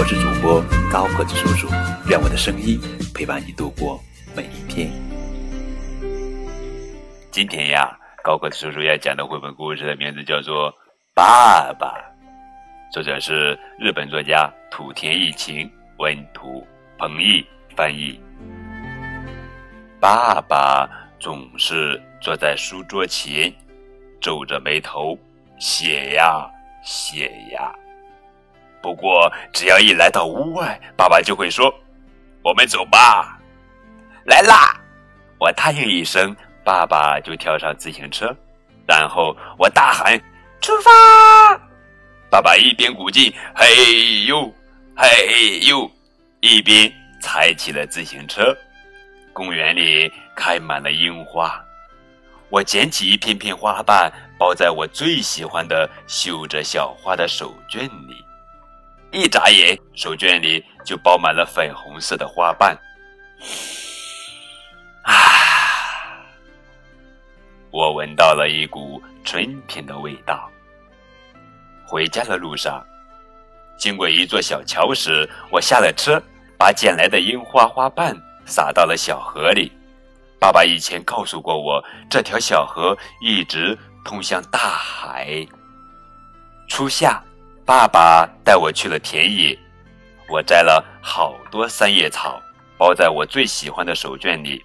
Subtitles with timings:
[0.00, 1.68] 我是主播高个子叔叔，
[2.08, 2.80] 愿我的声音
[3.14, 4.00] 陪伴你度过
[4.34, 4.90] 每一天。
[7.30, 10.72] 今天呀，高个子叔叔要讲的绘本故事的名字叫做
[11.14, 11.98] 《爸爸》，
[12.94, 17.46] 作者是日本作家土田一晴，文图彭毅
[17.76, 18.18] 翻译。
[20.00, 20.88] 爸爸
[21.18, 23.52] 总是坐在书桌前。
[24.18, 25.14] 皱着眉头
[25.58, 26.50] 写呀
[26.82, 27.70] 写呀，
[28.82, 31.72] 不过只要一来到屋外，爸爸就会说
[32.42, 33.38] ：“我们走吧。”
[34.26, 34.80] 来啦！
[35.38, 38.34] 我答应一声，爸爸就跳上自行车，
[38.86, 40.18] 然后我大喊
[40.60, 40.90] ：“出发！”
[42.30, 44.52] 爸爸一边鼓劲“嘿呦
[44.96, 45.90] 嘿呦”，
[46.40, 48.56] 一边踩起了自行车。
[49.32, 51.60] 公园里开满了樱花。
[52.50, 58.24] 我捡起一片片花瓣，包在我最喜欢的绣着小花的手绢里。
[59.12, 62.76] 一眨眼，手绢里就包满了粉红色的花瓣。
[65.02, 65.14] 啊！
[67.70, 70.50] 我闻到了一股春天的味道。
[71.86, 72.84] 回家的路上，
[73.76, 76.22] 经过一座小桥时，我下了车，
[76.56, 79.72] 把捡来的樱花花瓣撒到了小河里。
[80.38, 85.46] 爸爸以前告诉过我，这条小河一直通向大海。
[86.68, 87.20] 初夏，
[87.70, 89.56] 爸爸带我去了田野，
[90.28, 92.42] 我摘了好多三叶草，
[92.76, 94.60] 包在我最喜欢的手绢里。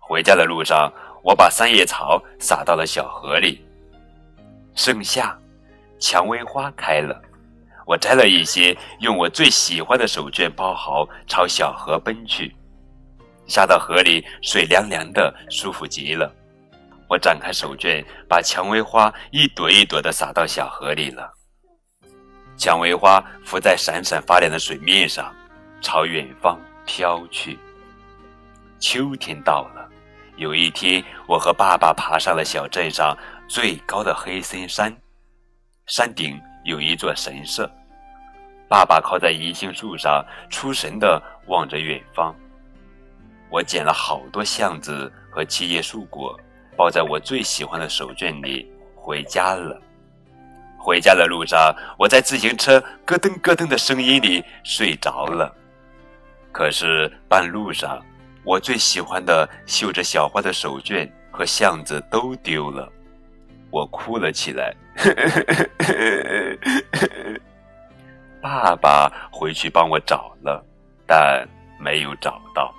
[0.00, 0.92] 回家的路上，
[1.22, 3.64] 我把三叶草撒到了小河里。
[4.74, 5.38] 盛夏，
[6.00, 7.22] 蔷薇花开了，
[7.86, 12.52] 我摘了一些，用我最喜欢的手绢包好，朝小河奔去。
[13.46, 16.28] 下到河里，水凉凉的，舒服极了。
[17.08, 21.32] 我展开手绢，把蔷薇花一朵一朵的撒到小河里了。
[22.60, 25.34] 蔷薇花浮在闪闪发亮的水面上，
[25.80, 27.58] 朝远方飘去。
[28.78, 29.88] 秋天到了，
[30.36, 33.16] 有一天，我和爸爸爬上了小镇上
[33.48, 34.94] 最高的黑森山，
[35.86, 37.66] 山顶有一座神社。
[38.68, 42.36] 爸爸靠在银杏树上，出神的望着远方。
[43.48, 46.38] 我捡了好多橡子和七叶树果，
[46.76, 49.80] 包在我最喜欢的手绢里，回家了。
[50.82, 55.54] 回家的路上，我在自行车咯噔咯噔的声音里睡着了。
[56.50, 58.02] 可是半路上，
[58.44, 62.90] 我最喜欢的绣着小花的手绢和橡子都丢了，
[63.70, 64.74] 我哭了起来。
[68.40, 70.64] 爸爸回去帮我找了，
[71.06, 71.46] 但
[71.78, 72.74] 没有找到。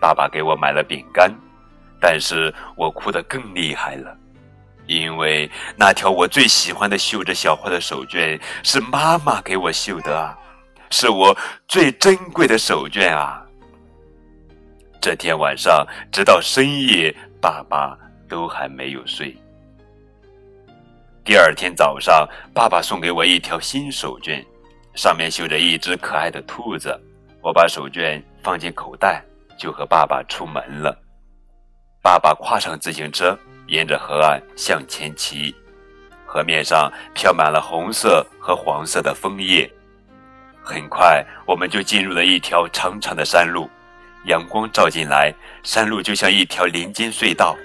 [0.00, 1.30] 爸爸给我买了饼干，
[2.00, 4.16] 但是我哭得更厉害了，
[4.90, 10.36] 因为那条我最喜欢的绣着小花的手绢是妈妈给我绣的啊，
[10.90, 11.36] 是我
[11.68, 13.40] 最珍贵的手绢啊。
[15.00, 17.96] 这天晚上直到深夜，爸爸
[18.28, 19.32] 都还没有睡。
[21.24, 24.44] 第二天早上，爸爸送给我一条新手绢，
[24.96, 27.00] 上面绣着一只可爱的兔子。
[27.40, 29.24] 我把手绢放进口袋。
[29.60, 30.98] 就和爸爸出门了。
[32.02, 33.38] 爸爸跨上自行车，
[33.70, 35.54] 沿着河岸向前骑。
[36.26, 39.68] 河面上飘满了红色和黄色的枫叶。
[40.62, 43.68] 很快，我们就进入了一条长长的山路。
[44.26, 47.56] 阳光照进来，山路就像一条林间隧道。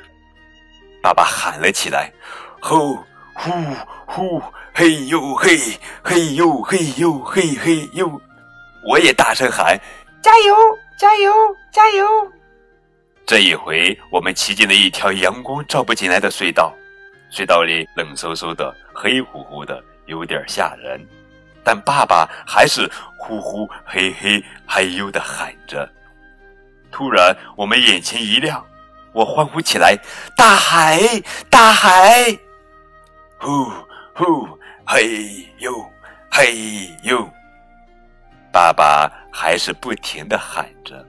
[1.01, 2.11] 爸爸喊了起来
[2.61, 2.97] ：“吼，
[3.33, 3.51] 呼，
[4.05, 4.41] 呼，
[4.73, 5.57] 嘿呦嘿，
[6.01, 8.21] 嘿呦嘿呦嘿嘿呦！”
[8.87, 9.77] 我也大声喊
[10.23, 10.55] ：“加油！”
[10.97, 11.33] 加油，
[11.73, 12.07] 加油！
[13.25, 16.71] 这一回，我们骑进了一条阳光照不进来的隧道，
[17.31, 21.03] 隧道里冷飕飕的，黑乎乎的，有点吓人。
[21.63, 22.87] 但爸爸还是
[23.17, 25.89] 呼呼嘿嘿嘿呦的喊着。
[26.91, 28.63] 突然，我们眼前一亮，
[29.11, 29.97] 我欢呼起来
[30.37, 31.01] ：“大海，
[31.49, 32.37] 大海！”
[33.41, 33.65] 呼
[34.13, 34.47] 呼
[34.85, 35.73] 嘿呦，
[36.29, 37.27] 嘿呦。
[38.51, 41.03] 爸爸还是不停的喊着，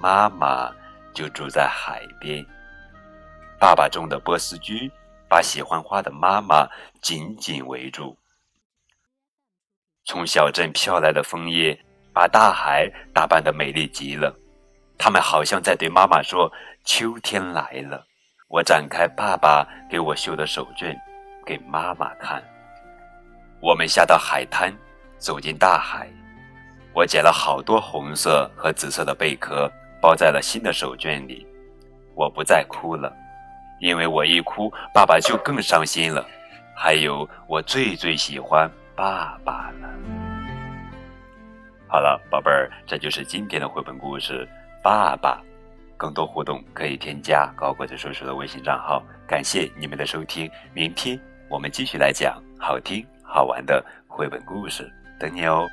[0.00, 0.72] 妈妈
[1.12, 2.44] 就住在海边。
[3.58, 4.90] 爸爸种的波斯菊
[5.28, 6.66] 把喜欢花的妈妈
[7.02, 8.16] 紧紧围住。
[10.06, 11.78] 从小镇飘来的枫叶
[12.14, 14.34] 把大海打扮得美丽极了，
[14.98, 16.50] 它们好像在对妈妈说
[16.84, 18.06] ：“秋天来了。”
[18.48, 20.96] 我展开爸爸给我绣的手绢，
[21.46, 22.42] 给妈妈看。
[23.60, 24.74] 我们下到海滩，
[25.18, 26.08] 走进大海。
[26.92, 29.70] 我捡了好多红色和紫色的贝壳，
[30.00, 31.46] 包在了新的手绢里。
[32.14, 33.12] 我不再哭了，
[33.80, 36.26] 因为我一哭，爸爸就更伤心了。
[36.74, 39.88] 还有，我最最喜欢爸爸了。
[41.86, 44.46] 好了，宝贝儿，这就是今天的绘本故事
[44.82, 45.42] 《爸爸》。
[45.96, 49.02] 更多互动可以添加高个子叔叔的微信账号。
[49.26, 55.68] 感谢你们的收听，明天我们继续来讲好听好玩的绘本故事，等你哦。